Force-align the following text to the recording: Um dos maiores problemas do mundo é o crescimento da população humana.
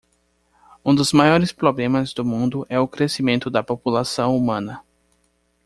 Um 0.83 0.95
dos 0.95 1.13
maiores 1.13 1.51
problemas 1.51 2.11
do 2.11 2.25
mundo 2.25 2.65
é 2.67 2.79
o 2.79 2.87
crescimento 2.87 3.51
da 3.51 3.61
população 3.61 4.35
humana. 4.35 4.83